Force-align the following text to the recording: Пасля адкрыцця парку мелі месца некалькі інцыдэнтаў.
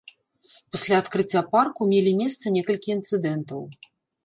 Пасля 0.75 0.97
адкрыцця 1.01 1.43
парку 1.51 1.89
мелі 1.93 2.15
месца 2.23 2.55
некалькі 2.57 2.89
інцыдэнтаў. 2.97 3.65